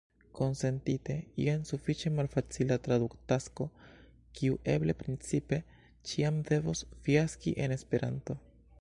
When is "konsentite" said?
0.37-1.17